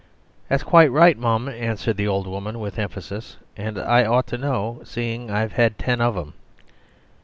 "That's 0.49 0.63
quite 0.63 0.91
right, 0.91 1.15
mum," 1.15 1.47
answered 1.47 1.95
the 1.95 2.07
old 2.07 2.25
woman 2.25 2.59
with 2.59 2.79
emphasis, 2.79 3.37
"and 3.55 3.77
I 3.77 4.03
ought 4.03 4.25
to 4.33 4.37
know, 4.39 4.81
seeing 4.83 5.29
I've 5.29 5.51
had 5.53 5.77
ten 5.77 6.01
of 6.01 6.17
'em." 6.17 6.33